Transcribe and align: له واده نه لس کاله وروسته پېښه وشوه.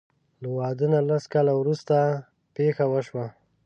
له 0.41 0.47
واده 0.57 0.85
نه 0.93 0.99
لس 1.09 1.23
کاله 1.33 1.53
وروسته 1.57 1.95
پېښه 2.55 2.85
وشوه. 2.93 3.25